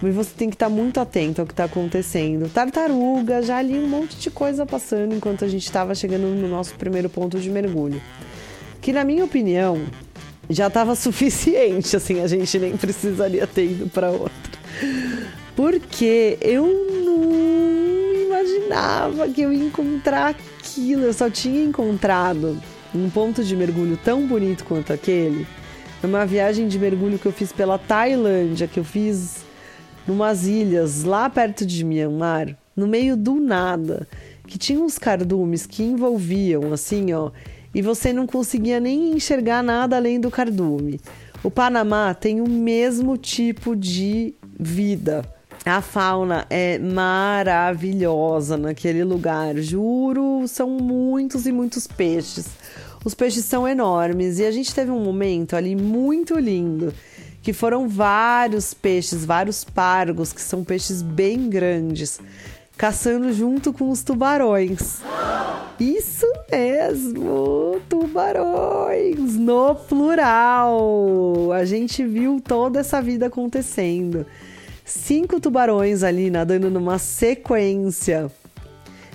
Mas 0.01 0.15
você 0.15 0.31
tem 0.37 0.49
que 0.49 0.55
estar 0.55 0.69
muito 0.69 1.01
atento 1.01 1.41
ao 1.41 1.47
que 1.47 1.53
está 1.53 1.65
acontecendo. 1.65 2.49
Tartaruga, 2.49 3.43
já 3.43 3.57
ali 3.57 3.77
um 3.77 3.89
monte 3.89 4.17
de 4.17 4.31
coisa 4.31 4.65
passando 4.65 5.15
enquanto 5.17 5.45
a 5.45 5.49
gente 5.49 5.65
estava 5.65 5.97
chegando 5.97 6.29
no 6.29 6.47
nosso 6.47 6.77
primeiro 6.77 7.09
ponto 7.09 7.41
de 7.41 7.51
mergulho. 7.51 8.01
Que, 8.81 8.93
na 8.93 9.05
minha 9.05 9.25
opinião, 9.25 9.83
já 10.49 10.69
estava 10.69 10.95
suficiente, 10.97 11.97
assim, 11.97 12.21
a 12.21 12.29
gente 12.29 12.57
nem 12.61 12.77
precisaria 12.77 13.47
ter 13.49 13.65
ido 13.65 13.89
para 13.89 14.11
outra. 14.11 14.33
Porque 15.57 16.39
eu 16.41 16.67
não 17.05 18.15
imaginava 18.27 19.29
que 19.29 19.43
eu 19.43 19.53
ia 19.53 19.65
encontrar 19.65 20.29
aquilo, 20.29 21.03
eu 21.03 21.13
só 21.13 21.29
tinha 21.29 21.65
encontrado 21.65 22.61
um 22.95 23.09
ponto 23.09 23.43
de 23.43 23.57
mergulho 23.57 23.97
tão 23.97 24.27
bonito 24.27 24.65
quanto 24.65 24.93
aquele, 24.93 25.47
numa 26.03 26.27
viagem 26.27 26.69
de 26.69 26.79
mergulho 26.79 27.19
que 27.19 27.27
eu 27.27 27.33
fiz 27.33 27.53
pela 27.53 27.79
Tailândia, 27.79 28.67
que 28.67 28.81
eu 28.81 28.85
fiz 28.85 29.45
numas 30.07 30.47
ilhas 30.47 31.05
lá 31.05 31.31
perto 31.31 31.65
de 31.65 31.85
Myanmar, 31.85 32.57
no 32.77 32.87
meio 32.87 33.17
do 33.17 33.37
nada, 33.37 34.07
que 34.47 34.59
tinha 34.59 34.81
uns 34.81 34.99
cardumes 34.99 35.65
que 35.65 35.83
envolviam 35.83 36.73
assim, 36.73 37.13
ó, 37.13 37.31
e 37.75 37.81
você 37.81 38.13
não 38.13 38.27
conseguia 38.27 38.81
nem 38.81 39.13
enxergar 39.13 39.63
nada 39.63 39.97
além 39.97 40.21
do 40.21 40.31
cardume. 40.31 41.01
O 41.43 41.51
Panamá 41.51 42.15
tem 42.15 42.41
o 42.41 42.49
mesmo 42.49 43.17
tipo 43.17 43.75
de 43.75 44.35
vida. 44.59 45.25
A 45.65 45.81
fauna 45.81 46.45
é 46.51 46.77
maravilhosa 46.77 48.57
naquele 48.57 49.05
lugar, 49.05 49.57
juro, 49.59 50.43
são 50.49 50.69
muitos 50.69 51.47
e 51.47 51.53
muitos 51.53 51.87
peixes. 51.87 52.49
Os 53.05 53.15
peixes 53.15 53.45
são 53.45 53.67
enormes 53.67 54.41
e 54.41 54.45
a 54.45 54.51
gente 54.51 54.75
teve 54.75 54.91
um 54.91 54.99
momento 55.05 55.55
ali 55.55 55.77
muito 55.77 56.37
lindo, 56.37 56.93
que 57.41 57.53
foram 57.53 57.89
vários 57.89 58.75
peixes, 58.75 59.25
vários 59.25 59.63
pargos, 59.63 60.33
que 60.33 60.43
são 60.43 60.65
peixes 60.65 61.01
bem 61.01 61.49
grandes, 61.49 62.19
caçando 62.77 63.33
junto 63.33 63.73
com 63.73 63.89
os 63.89 64.03
tubarões. 64.03 65.01
Isso 65.79 66.27
mesmo, 66.51 67.81
tubarões 67.89 69.37
no 69.37 69.77
plural. 69.77 71.53
A 71.53 71.65
gente 71.65 72.05
viu 72.05 72.41
toda 72.41 72.81
essa 72.81 73.01
vida 73.01 73.27
acontecendo. 73.27 74.27
Cinco 74.85 75.41
tubarões 75.41 76.03
ali 76.03 76.31
nadando 76.31 76.69
numa 76.71 76.99
sequência 76.99 78.31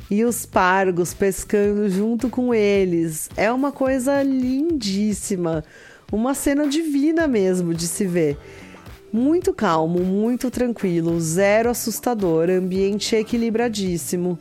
e 0.10 0.24
os 0.24 0.46
pargos 0.46 1.14
pescando 1.14 1.90
junto 1.90 2.30
com 2.30 2.54
eles. 2.54 3.30
É 3.36 3.52
uma 3.52 3.72
coisa 3.72 4.24
lindíssima, 4.24 5.64
uma 6.12 6.34
cena 6.34 6.68
divina 6.68 7.28
mesmo 7.28 7.74
de 7.74 7.88
se 7.88 8.06
ver. 8.06 8.38
Muito 9.12 9.54
calmo, 9.54 10.00
muito 10.00 10.50
tranquilo, 10.50 11.20
zero 11.20 11.70
assustador, 11.70 12.50
ambiente 12.50 13.16
equilibradíssimo. 13.16 14.38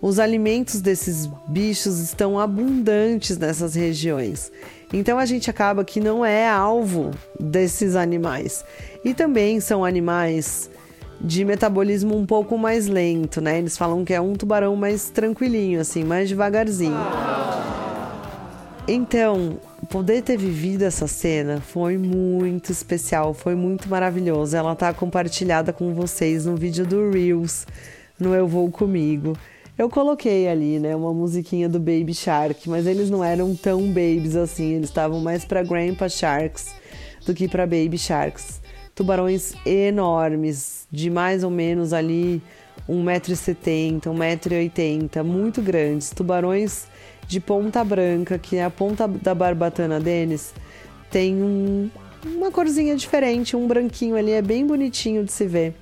Os 0.00 0.18
alimentos 0.18 0.80
desses 0.80 1.28
bichos 1.48 1.98
estão 1.98 2.38
abundantes 2.38 3.36
nessas 3.36 3.74
regiões. 3.74 4.50
Então 4.92 5.18
a 5.18 5.26
gente 5.26 5.48
acaba 5.48 5.84
que 5.84 6.00
não 6.00 6.24
é 6.24 6.48
alvo 6.48 7.12
desses 7.38 7.94
animais. 7.94 8.64
E 9.04 9.14
também 9.14 9.60
são 9.60 9.84
animais 9.84 10.70
de 11.20 11.44
metabolismo 11.44 12.16
um 12.16 12.24
pouco 12.26 12.56
mais 12.56 12.86
lento, 12.86 13.40
né? 13.40 13.58
Eles 13.58 13.76
falam 13.76 14.04
que 14.04 14.14
é 14.14 14.20
um 14.20 14.32
tubarão 14.32 14.74
mais 14.74 15.10
tranquilinho, 15.10 15.80
assim, 15.80 16.02
mais 16.02 16.28
devagarzinho. 16.28 16.96
Então, 18.88 19.58
poder 19.88 20.22
ter 20.22 20.36
vivido 20.36 20.82
essa 20.82 21.06
cena 21.06 21.60
foi 21.60 21.96
muito 21.96 22.72
especial, 22.72 23.32
foi 23.34 23.54
muito 23.54 23.88
maravilhoso. 23.88 24.56
Ela 24.56 24.74
tá 24.74 24.92
compartilhada 24.92 25.72
com 25.72 25.94
vocês 25.94 26.46
no 26.46 26.56
vídeo 26.56 26.86
do 26.86 27.10
Reels, 27.10 27.66
no 28.18 28.34
Eu 28.34 28.48
Vou 28.48 28.70
Comigo. 28.70 29.36
Eu 29.78 29.88
coloquei 29.88 30.48
ali, 30.48 30.78
né, 30.78 30.94
uma 30.94 31.12
musiquinha 31.12 31.68
do 31.68 31.78
Baby 31.78 32.12
Shark, 32.12 32.68
mas 32.68 32.86
eles 32.86 33.08
não 33.08 33.24
eram 33.24 33.54
tão 33.54 33.86
babies 33.88 34.36
assim, 34.36 34.74
eles 34.74 34.90
estavam 34.90 35.20
mais 35.20 35.44
para 35.44 35.62
Grandpa 35.62 36.08
Sharks 36.08 36.74
do 37.24 37.32
que 37.32 37.48
para 37.48 37.66
Baby 37.66 37.96
Sharks. 37.96 38.60
Tubarões 38.94 39.54
enormes, 39.64 40.86
de 40.90 41.08
mais 41.08 41.42
ou 41.42 41.50
menos 41.50 41.92
ali 41.92 42.42
1,70m, 42.88 44.00
1,80m, 44.00 45.22
muito 45.22 45.62
grandes. 45.62 46.10
Tubarões 46.10 46.86
de 47.26 47.40
ponta 47.40 47.82
branca, 47.82 48.38
que 48.38 48.56
é 48.56 48.64
a 48.64 48.70
ponta 48.70 49.06
da 49.06 49.34
barbatana 49.34 50.00
deles, 50.00 50.52
tem 51.10 51.36
um, 51.36 51.88
uma 52.26 52.50
corzinha 52.50 52.96
diferente, 52.96 53.56
um 53.56 53.66
branquinho 53.66 54.16
ali, 54.16 54.32
é 54.32 54.42
bem 54.42 54.66
bonitinho 54.66 55.24
de 55.24 55.32
se 55.32 55.46
ver 55.46 55.74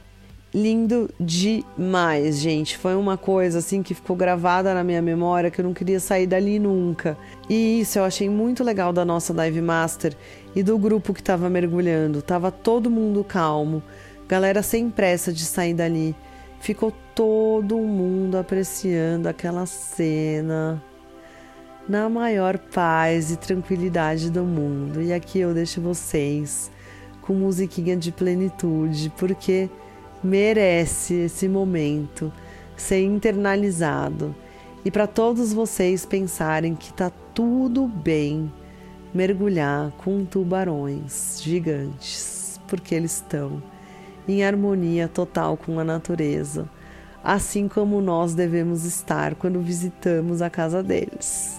lindo 0.54 1.10
demais, 1.20 2.38
gente. 2.38 2.76
Foi 2.76 2.94
uma 2.94 3.16
coisa 3.16 3.58
assim 3.58 3.82
que 3.82 3.94
ficou 3.94 4.16
gravada 4.16 4.72
na 4.72 4.82
minha 4.82 5.02
memória 5.02 5.50
que 5.50 5.60
eu 5.60 5.64
não 5.64 5.74
queria 5.74 6.00
sair 6.00 6.26
dali 6.26 6.58
nunca. 6.58 7.16
E 7.48 7.80
isso 7.80 7.98
eu 7.98 8.04
achei 8.04 8.28
muito 8.28 8.64
legal 8.64 8.92
da 8.92 9.04
nossa 9.04 9.34
Dive 9.34 9.60
Master 9.60 10.16
e 10.54 10.62
do 10.62 10.78
grupo 10.78 11.12
que 11.12 11.20
estava 11.20 11.48
mergulhando. 11.50 12.22
Tava 12.22 12.50
todo 12.50 12.90
mundo 12.90 13.22
calmo, 13.24 13.82
galera 14.26 14.62
sem 14.62 14.90
pressa 14.90 15.32
de 15.32 15.44
sair 15.44 15.74
dali. 15.74 16.14
Ficou 16.60 16.92
todo 17.14 17.76
mundo 17.76 18.36
apreciando 18.36 19.28
aquela 19.28 19.66
cena 19.66 20.82
na 21.88 22.08
maior 22.08 22.58
paz 22.58 23.30
e 23.30 23.36
tranquilidade 23.36 24.30
do 24.30 24.44
mundo. 24.44 25.00
E 25.00 25.12
aqui 25.12 25.38
eu 25.38 25.54
deixo 25.54 25.80
vocês 25.80 26.70
com 27.22 27.32
musiquinha 27.32 27.96
de 27.96 28.12
plenitude, 28.12 29.12
porque 29.16 29.70
merece 30.22 31.14
esse 31.14 31.48
momento 31.48 32.32
ser 32.76 33.02
internalizado 33.02 34.34
e 34.84 34.90
para 34.90 35.06
todos 35.06 35.52
vocês 35.52 36.06
pensarem 36.06 36.74
que 36.74 36.92
tá 36.92 37.10
tudo 37.34 37.86
bem 37.86 38.52
mergulhar 39.12 39.90
com 39.98 40.24
tubarões 40.24 41.40
gigantes, 41.42 42.60
porque 42.68 42.94
eles 42.94 43.16
estão 43.16 43.62
em 44.26 44.44
harmonia 44.44 45.08
total 45.08 45.56
com 45.56 45.78
a 45.78 45.84
natureza, 45.84 46.68
assim 47.22 47.66
como 47.66 48.00
nós 48.00 48.34
devemos 48.34 48.84
estar 48.84 49.34
quando 49.34 49.60
visitamos 49.60 50.42
a 50.42 50.50
casa 50.50 50.82
deles. 50.82 51.58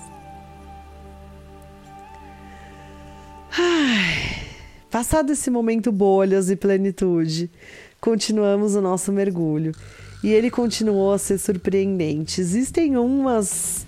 Ai, 3.57 4.47
passado 4.89 5.31
esse 5.31 5.49
momento 5.49 5.91
bolhas 5.91 6.49
e 6.49 6.55
plenitude, 6.55 7.49
continuamos 7.99 8.75
o 8.75 8.81
nosso 8.81 9.11
mergulho. 9.11 9.71
E 10.23 10.31
ele 10.31 10.51
continuou 10.51 11.13
a 11.13 11.17
ser 11.17 11.37
surpreendente. 11.37 12.41
Existem 12.41 12.97
umas 12.97 13.85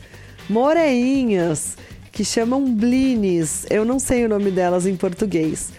moreinhas 0.49 1.77
que 2.11 2.25
chamam 2.25 2.73
blines, 2.73 3.65
eu 3.69 3.85
não 3.85 3.97
sei 3.97 4.25
o 4.25 4.29
nome 4.29 4.51
delas 4.51 4.85
em 4.85 4.95
português, 4.95 5.71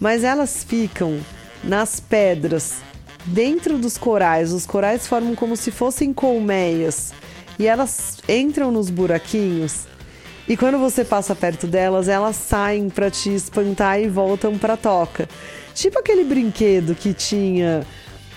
mas 0.00 0.24
elas 0.24 0.64
ficam 0.64 1.20
nas 1.62 2.00
pedras, 2.00 2.76
dentro 3.26 3.78
dos 3.78 3.98
corais. 3.98 4.52
Os 4.52 4.66
corais 4.66 5.06
formam 5.06 5.34
como 5.34 5.56
se 5.56 5.70
fossem 5.70 6.12
colmeias 6.12 7.12
e 7.58 7.66
elas 7.66 8.18
entram 8.28 8.70
nos 8.70 8.90
buraquinhos. 8.90 9.86
E 10.46 10.56
quando 10.56 10.78
você 10.78 11.04
passa 11.04 11.34
perto 11.34 11.66
delas, 11.66 12.08
elas 12.08 12.36
saem 12.36 12.90
para 12.90 13.10
te 13.10 13.34
espantar 13.34 14.00
e 14.00 14.08
voltam 14.08 14.58
para 14.58 14.76
toca. 14.76 15.28
Tipo 15.74 15.98
aquele 15.98 16.22
brinquedo 16.22 16.94
que 16.94 17.14
tinha 17.14 17.84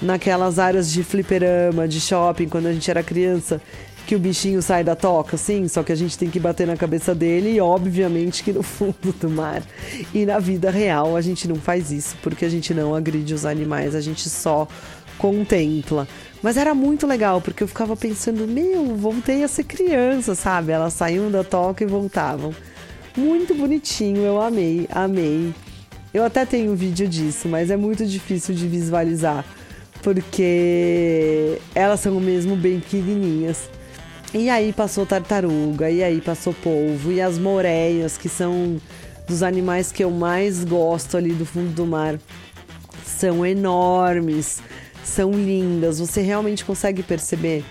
naquelas 0.01 0.57
áreas 0.57 0.91
de 0.91 1.03
fliperama, 1.03 1.87
de 1.87 1.99
shopping, 1.99 2.47
quando 2.47 2.67
a 2.67 2.73
gente 2.73 2.89
era 2.89 3.03
criança, 3.03 3.61
que 4.07 4.15
o 4.15 4.19
bichinho 4.19 4.61
sai 4.61 4.85
da 4.85 4.95
toca, 4.95 5.35
assim, 5.35 5.67
só 5.67 5.83
que 5.83 5.91
a 5.91 5.95
gente 5.95 6.17
tem 6.17 6.29
que 6.29 6.39
bater 6.39 6.65
na 6.65 6.77
cabeça 6.77 7.13
dele 7.13 7.51
e 7.55 7.59
obviamente 7.59 8.41
que 8.41 8.53
no 8.53 8.63
fundo 8.63 9.13
do 9.19 9.29
mar. 9.29 9.61
E 10.13 10.25
na 10.25 10.39
vida 10.39 10.71
real 10.71 11.17
a 11.17 11.21
gente 11.21 11.45
não 11.45 11.57
faz 11.57 11.91
isso, 11.91 12.15
porque 12.23 12.45
a 12.45 12.49
gente 12.49 12.73
não 12.73 12.95
agride 12.95 13.33
os 13.33 13.45
animais, 13.45 13.93
a 13.93 13.99
gente 13.99 14.29
só 14.29 14.65
contempla. 15.17 16.07
Mas 16.41 16.55
era 16.57 16.73
muito 16.73 17.07
legal, 17.07 17.41
porque 17.41 17.63
eu 17.63 17.67
ficava 17.67 17.95
pensando, 17.95 18.47
meu, 18.47 18.95
voltei 18.95 19.43
a 19.43 19.47
ser 19.47 19.63
criança, 19.63 20.35
sabe? 20.35 20.71
Elas 20.71 20.93
saíam 20.93 21.31
da 21.31 21.43
toca 21.43 21.83
e 21.83 21.87
voltavam. 21.87 22.53
Muito 23.15 23.55
bonitinho, 23.55 24.21
eu 24.21 24.39
amei, 24.39 24.87
amei. 24.91 25.53
Eu 26.13 26.23
até 26.23 26.45
tenho 26.45 26.71
um 26.71 26.75
vídeo 26.75 27.07
disso, 27.07 27.47
mas 27.47 27.71
é 27.71 27.77
muito 27.77 28.05
difícil 28.05 28.53
de 28.53 28.67
visualizar, 28.67 29.43
porque 30.01 31.59
elas 31.73 31.99
são 31.99 32.19
mesmo 32.19 32.55
bem 32.55 32.79
pequenininhas. 32.79 33.69
E 34.33 34.49
aí 34.49 34.71
passou 34.71 35.05
tartaruga, 35.05 35.89
e 35.89 36.03
aí 36.03 36.21
passou 36.21 36.53
polvo, 36.53 37.11
e 37.11 37.19
as 37.21 37.37
moreias, 37.37 38.17
que 38.17 38.29
são 38.29 38.77
dos 39.27 39.41
animais 39.41 39.91
que 39.91 40.03
eu 40.03 40.11
mais 40.11 40.63
gosto 40.63 41.17
ali 41.17 41.33
do 41.33 41.45
fundo 41.45 41.71
do 41.71 41.85
mar, 41.85 42.19
são 43.05 43.45
enormes 43.45 44.61
são 45.07 45.31
lindas. 45.31 45.99
Você 45.99 46.21
realmente 46.21 46.63
consegue 46.65 47.01
perceber 47.01 47.63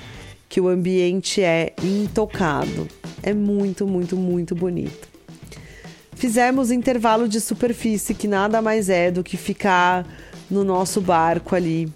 que 0.48 0.60
o 0.60 0.68
ambiente 0.68 1.42
é 1.42 1.72
intocado. 1.82 2.88
É 3.22 3.32
muito, 3.32 3.86
muito, 3.86 4.16
muito 4.16 4.54
bonito. 4.54 5.08
Fizemos 6.14 6.70
intervalo 6.70 7.28
de 7.28 7.40
superfície, 7.40 8.14
que 8.14 8.26
nada 8.26 8.62
mais 8.62 8.88
é 8.88 9.10
do 9.10 9.22
que 9.22 9.36
ficar 9.36 10.06
no 10.50 10.64
nosso 10.64 11.00
barco 11.00 11.54
ali, 11.54 11.92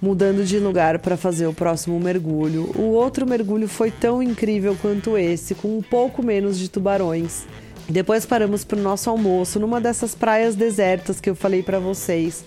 mudando 0.00 0.42
de 0.44 0.58
lugar 0.58 1.00
para 1.00 1.16
fazer 1.16 1.46
o 1.46 1.52
próximo 1.52 2.00
mergulho. 2.00 2.70
O 2.74 2.92
outro 2.92 3.26
mergulho 3.26 3.68
foi 3.68 3.90
tão 3.90 4.22
incrível 4.22 4.76
quanto 4.80 5.18
esse, 5.18 5.54
com 5.54 5.76
um 5.76 5.82
pouco 5.82 6.22
menos 6.22 6.58
de 6.58 6.70
tubarões. 6.70 7.44
Depois 7.88 8.24
paramos 8.24 8.64
para 8.64 8.78
o 8.78 8.82
nosso 8.82 9.10
almoço 9.10 9.60
numa 9.60 9.80
dessas 9.80 10.14
praias 10.14 10.56
desertas 10.56 11.20
que 11.20 11.30
eu 11.30 11.36
falei 11.36 11.62
para 11.62 11.78
vocês 11.78 12.44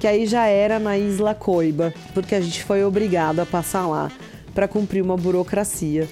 que 0.00 0.06
aí 0.06 0.26
já 0.26 0.46
era 0.46 0.78
na 0.78 0.96
Isla 0.96 1.34
Coiba, 1.34 1.92
porque 2.14 2.34
a 2.34 2.40
gente 2.40 2.64
foi 2.64 2.82
obrigado 2.82 3.38
a 3.40 3.46
passar 3.46 3.86
lá 3.86 4.10
para 4.54 4.66
cumprir 4.66 5.02
uma 5.02 5.16
burocracia. 5.16 6.08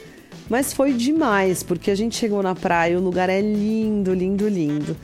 Mas 0.47 0.75
foi 0.75 0.93
demais, 0.93 1.63
porque 1.63 1.91
a 1.91 1.95
gente 1.95 2.15
chegou 2.15 2.43
na 2.43 2.55
praia, 2.55 2.99
o 2.99 3.03
lugar 3.03 3.31
é 3.31 3.41
lindo, 3.41 4.13
lindo, 4.13 4.47
lindo. 4.47 4.95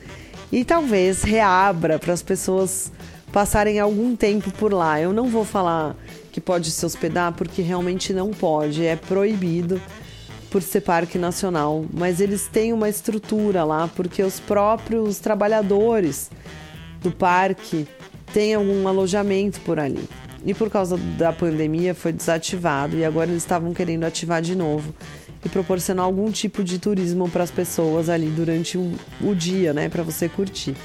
E 0.51 0.63
talvez 0.63 1.23
reabra 1.23 1.97
para 1.97 2.13
as 2.13 2.21
pessoas 2.21 2.91
passarem 3.31 3.79
algum 3.79 4.15
tempo 4.15 4.51
por 4.51 4.71
lá. 4.71 5.01
Eu 5.01 5.11
não 5.11 5.29
vou 5.29 5.43
falar 5.43 5.95
que 6.31 6.39
pode 6.39 6.69
se 6.69 6.85
hospedar, 6.85 7.33
porque 7.33 7.63
realmente 7.63 8.13
não 8.13 8.29
pode, 8.29 8.85
é 8.85 8.95
proibido 8.95 9.81
por 10.51 10.61
ser 10.61 10.81
parque 10.81 11.17
nacional, 11.17 11.85
mas 11.91 12.21
eles 12.21 12.47
têm 12.47 12.71
uma 12.71 12.87
estrutura 12.87 13.63
lá, 13.63 13.89
porque 13.95 14.21
os 14.21 14.39
próprios 14.39 15.19
trabalhadores 15.19 16.29
do 17.01 17.11
parque 17.11 17.87
tem 18.33 18.53
algum 18.53 18.87
alojamento 18.87 19.59
por 19.61 19.79
ali. 19.79 20.07
E 20.45 20.53
por 20.53 20.69
causa 20.69 20.97
da 21.17 21.33
pandemia 21.33 21.95
foi 21.95 22.11
desativado 22.11 22.97
e 22.97 23.03
agora 23.03 23.31
eles 23.31 23.41
estavam 23.41 23.73
querendo 23.73 24.03
ativar 24.03 24.41
de 24.41 24.55
novo 24.55 24.93
e 25.43 25.49
proporcionar 25.49 26.05
algum 26.05 26.31
tipo 26.31 26.63
de 26.63 26.79
turismo 26.79 27.29
para 27.29 27.43
as 27.43 27.51
pessoas 27.51 28.09
ali 28.09 28.27
durante 28.27 28.77
o, 28.77 28.93
o 29.21 29.33
dia, 29.33 29.73
né, 29.73 29.89
para 29.89 30.03
você 30.03 30.29
curtir. 30.29 30.75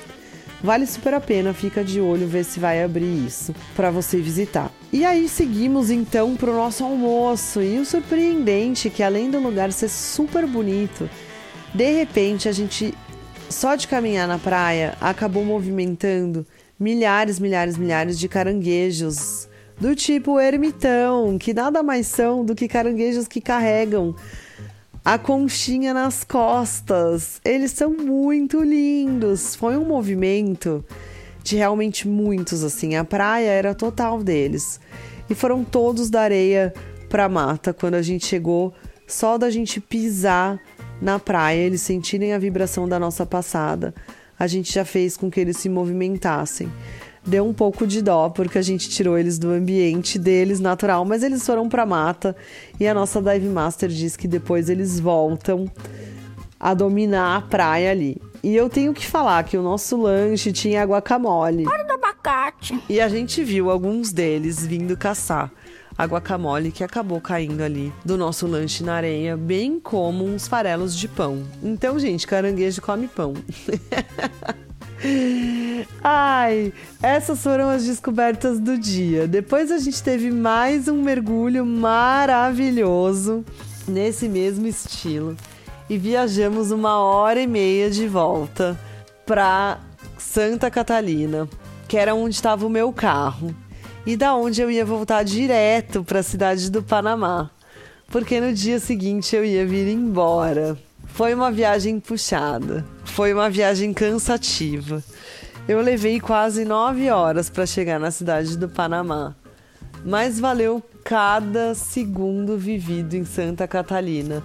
Vale 0.62 0.86
super 0.86 1.14
a 1.14 1.20
pena, 1.20 1.54
fica 1.54 1.82
de 1.82 2.00
olho 2.00 2.26
ver 2.26 2.44
se 2.44 2.60
vai 2.60 2.82
abrir 2.84 3.26
isso 3.26 3.54
para 3.74 3.90
você 3.90 4.18
visitar. 4.18 4.70
E 4.92 5.06
aí 5.06 5.26
seguimos 5.26 5.90
então 5.90 6.36
para 6.36 6.50
o 6.50 6.54
nosso 6.54 6.84
almoço 6.84 7.62
e 7.62 7.78
o 7.78 7.86
surpreendente 7.86 8.88
é 8.88 8.90
que 8.90 9.02
além 9.02 9.30
do 9.30 9.40
lugar 9.40 9.72
ser 9.72 9.88
super 9.88 10.46
bonito, 10.46 11.08
de 11.74 11.90
repente 11.92 12.46
a 12.46 12.52
gente 12.52 12.92
só 13.48 13.74
de 13.74 13.88
caminhar 13.88 14.28
na 14.28 14.38
praia 14.38 14.96
acabou 15.00 15.44
movimentando 15.44 16.46
milhares, 16.80 17.38
milhares, 17.38 17.76
milhares 17.76 18.18
de 18.18 18.26
caranguejos 18.26 19.46
do 19.78 19.94
tipo 19.94 20.40
ermitão, 20.40 21.36
que 21.38 21.52
nada 21.52 21.82
mais 21.82 22.06
são 22.06 22.42
do 22.42 22.54
que 22.54 22.66
caranguejos 22.66 23.28
que 23.28 23.40
carregam 23.40 24.16
a 25.04 25.18
conchinha 25.18 25.92
nas 25.92 26.24
costas. 26.24 27.38
Eles 27.44 27.72
são 27.72 27.90
muito 27.90 28.62
lindos. 28.62 29.54
Foi 29.54 29.76
um 29.76 29.84
movimento 29.84 30.82
de 31.42 31.56
realmente 31.56 32.08
muitos 32.08 32.64
assim. 32.64 32.96
A 32.96 33.04
praia 33.04 33.50
era 33.50 33.74
total 33.74 34.22
deles. 34.22 34.80
E 35.28 35.34
foram 35.34 35.62
todos 35.62 36.08
da 36.08 36.22
areia 36.22 36.72
pra 37.10 37.28
mata 37.28 37.74
quando 37.74 37.94
a 37.94 38.02
gente 38.02 38.26
chegou, 38.26 38.72
só 39.06 39.36
da 39.36 39.50
gente 39.50 39.80
pisar 39.80 40.60
na 41.00 41.18
praia, 41.18 41.58
eles 41.58 41.80
sentirem 41.80 42.32
a 42.32 42.38
vibração 42.38 42.88
da 42.88 42.98
nossa 42.98 43.24
passada 43.24 43.94
a 44.40 44.46
gente 44.46 44.72
já 44.72 44.86
fez 44.86 45.18
com 45.18 45.30
que 45.30 45.38
eles 45.38 45.58
se 45.58 45.68
movimentassem. 45.68 46.72
Deu 47.26 47.46
um 47.46 47.52
pouco 47.52 47.86
de 47.86 48.00
dó 48.00 48.30
porque 48.30 48.56
a 48.56 48.62
gente 48.62 48.88
tirou 48.88 49.18
eles 49.18 49.38
do 49.38 49.50
ambiente 49.50 50.18
deles 50.18 50.58
natural, 50.58 51.04
mas 51.04 51.22
eles 51.22 51.44
foram 51.44 51.68
para 51.68 51.84
mata 51.84 52.34
e 52.80 52.88
a 52.88 52.94
nossa 52.94 53.20
dive 53.20 53.48
master 53.48 53.90
diz 53.90 54.16
que 54.16 54.26
depois 54.26 54.70
eles 54.70 54.98
voltam 54.98 55.70
a 56.58 56.72
dominar 56.72 57.36
a 57.36 57.42
praia 57.42 57.90
ali. 57.90 58.16
E 58.42 58.56
eu 58.56 58.70
tenho 58.70 58.94
que 58.94 59.06
falar 59.06 59.44
que 59.44 59.58
o 59.58 59.62
nosso 59.62 60.00
lanche 60.00 60.50
tinha 60.50 60.82
guacamole. 60.84 61.66
Hora 61.68 61.84
do 61.84 61.92
abacate. 61.92 62.80
E 62.88 62.98
a 62.98 63.08
gente 63.10 63.44
viu 63.44 63.70
alguns 63.70 64.10
deles 64.10 64.66
vindo 64.66 64.96
caçar 64.96 65.52
a 66.00 66.06
guacamole 66.06 66.72
que 66.72 66.82
acabou 66.82 67.20
caindo 67.20 67.62
ali 67.62 67.92
do 68.02 68.16
nosso 68.16 68.46
lanche 68.46 68.82
na 68.82 68.94
areia, 68.94 69.36
bem 69.36 69.78
como 69.78 70.24
uns 70.24 70.48
farelos 70.48 70.96
de 70.96 71.06
pão. 71.06 71.44
Então, 71.62 71.98
gente, 71.98 72.26
caranguejo 72.26 72.80
come 72.80 73.06
pão. 73.06 73.34
Ai, 76.02 76.72
essas 77.02 77.42
foram 77.42 77.68
as 77.68 77.84
descobertas 77.84 78.58
do 78.58 78.78
dia. 78.78 79.28
Depois 79.28 79.70
a 79.70 79.76
gente 79.76 80.02
teve 80.02 80.30
mais 80.30 80.88
um 80.88 81.02
mergulho 81.02 81.66
maravilhoso 81.66 83.44
nesse 83.86 84.26
mesmo 84.26 84.66
estilo 84.66 85.36
e 85.88 85.98
viajamos 85.98 86.70
uma 86.70 86.98
hora 86.98 87.42
e 87.42 87.46
meia 87.46 87.90
de 87.90 88.08
volta 88.08 88.78
para 89.26 89.78
Santa 90.16 90.70
Catalina, 90.70 91.46
que 91.86 91.98
era 91.98 92.14
onde 92.14 92.36
estava 92.36 92.64
o 92.64 92.70
meu 92.70 92.90
carro 92.90 93.54
e 94.06 94.16
da 94.16 94.34
onde 94.34 94.60
eu 94.60 94.70
ia 94.70 94.84
voltar 94.84 95.22
direto 95.22 96.02
para 96.02 96.20
a 96.20 96.22
cidade 96.22 96.70
do 96.70 96.82
Panamá, 96.82 97.50
porque 98.08 98.40
no 98.40 98.52
dia 98.52 98.78
seguinte 98.78 99.36
eu 99.36 99.44
ia 99.44 99.66
vir 99.66 99.88
embora. 99.88 100.76
Foi 101.06 101.34
uma 101.34 101.50
viagem 101.50 102.00
puxada, 102.00 102.84
foi 103.04 103.32
uma 103.34 103.50
viagem 103.50 103.92
cansativa. 103.92 105.02
Eu 105.68 105.80
levei 105.80 106.18
quase 106.18 106.64
nove 106.64 107.10
horas 107.10 107.50
para 107.50 107.66
chegar 107.66 108.00
na 108.00 108.10
cidade 108.10 108.56
do 108.56 108.68
Panamá, 108.68 109.34
mas 110.04 110.40
valeu 110.40 110.82
cada 111.04 111.74
segundo 111.74 112.56
vivido 112.56 113.14
em 113.14 113.24
Santa 113.24 113.68
Catalina. 113.68 114.42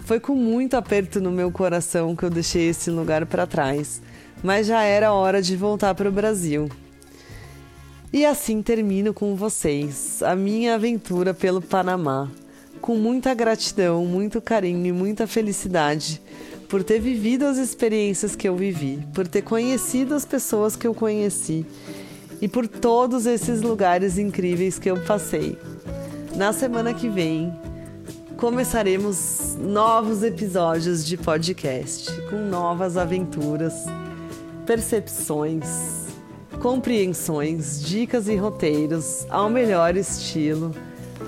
Foi 0.00 0.20
com 0.20 0.34
muito 0.34 0.76
aperto 0.76 1.20
no 1.20 1.30
meu 1.30 1.50
coração 1.50 2.14
que 2.14 2.24
eu 2.24 2.30
deixei 2.30 2.68
esse 2.68 2.90
lugar 2.90 3.26
para 3.26 3.46
trás, 3.46 4.00
mas 4.42 4.66
já 4.66 4.82
era 4.82 5.12
hora 5.12 5.40
de 5.40 5.56
voltar 5.56 5.94
para 5.94 6.08
o 6.08 6.12
Brasil. 6.12 6.68
E 8.12 8.24
assim 8.24 8.62
termino 8.62 9.12
com 9.12 9.34
vocês 9.34 10.22
a 10.22 10.36
minha 10.36 10.76
aventura 10.76 11.34
pelo 11.34 11.60
Panamá, 11.60 12.30
com 12.80 12.94
muita 12.96 13.34
gratidão, 13.34 14.04
muito 14.06 14.40
carinho 14.40 14.86
e 14.86 14.92
muita 14.92 15.26
felicidade 15.26 16.22
por 16.68 16.82
ter 16.82 17.00
vivido 17.00 17.44
as 17.44 17.58
experiências 17.58 18.34
que 18.34 18.48
eu 18.48 18.56
vivi, 18.56 19.04
por 19.14 19.26
ter 19.26 19.42
conhecido 19.42 20.14
as 20.14 20.24
pessoas 20.24 20.76
que 20.76 20.86
eu 20.86 20.94
conheci 20.94 21.66
e 22.40 22.48
por 22.48 22.66
todos 22.66 23.26
esses 23.26 23.60
lugares 23.60 24.18
incríveis 24.18 24.78
que 24.78 24.90
eu 24.90 25.02
passei. 25.04 25.58
Na 26.36 26.52
semana 26.52 26.94
que 26.94 27.08
vem, 27.08 27.52
começaremos 28.36 29.56
novos 29.58 30.22
episódios 30.22 31.04
de 31.04 31.16
podcast 31.16 32.12
com 32.28 32.36
novas 32.36 32.96
aventuras, 32.96 33.74
percepções 34.64 35.95
compreensões, 36.56 37.80
dicas 37.80 38.28
e 38.28 38.36
roteiros 38.36 39.26
ao 39.30 39.48
melhor 39.48 39.96
estilo. 39.96 40.72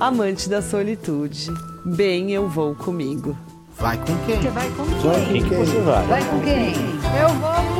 Amante 0.00 0.48
da 0.48 0.62
solitude, 0.62 1.48
bem 1.84 2.32
eu 2.32 2.48
vou 2.48 2.74
comigo. 2.74 3.36
Vai 3.78 3.96
com 3.98 4.16
quem? 4.26 4.40
Você 4.40 4.48
vai 4.50 4.70
com 4.70 4.84
Vai 4.84 5.20
com 5.20 5.32
quem? 5.32 5.42
quem 5.42 5.58
você 5.58 5.80
vai? 5.80 6.06
Vai 6.06 6.24
com 6.24 6.40
quem? 6.40 6.72
Eu 7.20 7.28
vou 7.40 7.77